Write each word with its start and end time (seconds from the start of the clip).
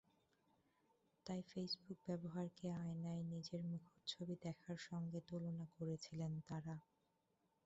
তাই 1.25 1.41
ফেসবুক 1.49 1.97
ব্যবহারকে 2.07 2.67
আয়নায় 2.79 3.23
নিজের 3.25 3.61
মুখচ্ছবি 3.71 4.35
দেখার 4.45 4.77
সঙ্গে 4.87 5.19
তুলনা 5.29 5.65
করেছিলেন 5.75 6.31
তাঁরা। 6.47 6.75